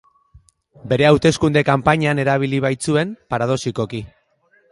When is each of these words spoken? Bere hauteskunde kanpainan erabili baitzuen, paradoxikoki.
Bere 0.93 1.05
hauteskunde 1.09 1.63
kanpainan 1.69 2.23
erabili 2.25 2.63
baitzuen, 2.67 3.13
paradoxikoki. 3.35 4.01